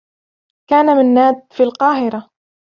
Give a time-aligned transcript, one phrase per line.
[0.69, 2.29] كان منّاد في القاهرة.